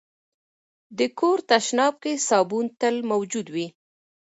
[0.97, 3.67] د کور تشناب کې صابون تل موجود وي.